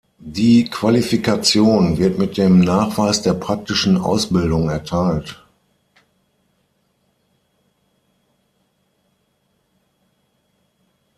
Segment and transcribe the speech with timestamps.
[0.33, 5.45] Die Qualifikation wird mit dem Nachweis der praktischen Ausbildung erteilt.